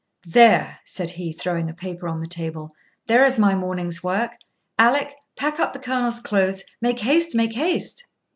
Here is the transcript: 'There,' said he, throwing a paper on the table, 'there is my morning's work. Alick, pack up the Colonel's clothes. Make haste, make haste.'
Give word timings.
'There,' 0.25 0.79
said 0.83 1.11
he, 1.11 1.31
throwing 1.31 1.69
a 1.69 1.75
paper 1.75 2.07
on 2.07 2.19
the 2.19 2.25
table, 2.27 2.71
'there 3.05 3.23
is 3.23 3.37
my 3.37 3.53
morning's 3.53 4.01
work. 4.03 4.35
Alick, 4.79 5.13
pack 5.37 5.59
up 5.59 5.73
the 5.73 5.79
Colonel's 5.79 6.19
clothes. 6.19 6.63
Make 6.81 6.99
haste, 6.99 7.35
make 7.35 7.53
haste.' 7.53 8.03